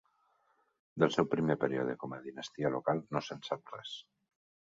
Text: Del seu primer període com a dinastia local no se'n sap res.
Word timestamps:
Del 1.03 1.11
seu 1.15 1.27
primer 1.33 1.57
període 1.65 1.95
com 2.03 2.17
a 2.17 2.19
dinastia 2.25 2.73
local 2.79 3.05
no 3.17 3.23
se'n 3.27 3.47
sap 3.51 3.73
res. 3.77 3.93